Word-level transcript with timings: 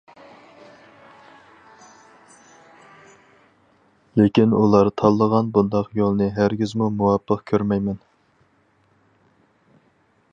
لېكىن 4.21 4.57
ئۇلار 4.61 4.91
تاللىغان 5.03 5.53
بۇنداق 5.59 5.93
يولنى 6.01 6.31
ھەرگىزمۇ 6.39 6.91
مۇۋاپىق 6.99 7.45
كۆرمەيمەن. 7.53 8.01